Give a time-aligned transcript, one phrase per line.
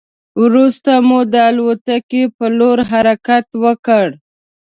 [0.43, 4.05] وروسته مو د الوتکې په لور حرکت وکړ.